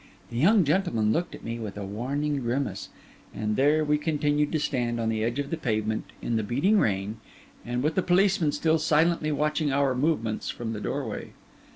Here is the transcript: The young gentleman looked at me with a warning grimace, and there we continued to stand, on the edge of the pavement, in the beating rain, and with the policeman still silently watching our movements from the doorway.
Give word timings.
The 0.31 0.35
young 0.37 0.63
gentleman 0.65 1.13
looked 1.13 1.35
at 1.35 1.43
me 1.43 1.59
with 1.59 1.77
a 1.77 1.85
warning 1.85 2.37
grimace, 2.39 2.89
and 3.35 3.55
there 3.55 3.85
we 3.85 3.99
continued 3.99 4.51
to 4.51 4.59
stand, 4.59 4.99
on 4.99 5.09
the 5.09 5.23
edge 5.23 5.37
of 5.37 5.51
the 5.51 5.57
pavement, 5.57 6.05
in 6.23 6.37
the 6.37 6.43
beating 6.43 6.79
rain, 6.79 7.17
and 7.63 7.83
with 7.83 7.93
the 7.93 8.01
policeman 8.01 8.51
still 8.51 8.79
silently 8.79 9.31
watching 9.31 9.71
our 9.71 9.93
movements 9.93 10.49
from 10.49 10.73
the 10.73 10.81
doorway. 10.81 11.33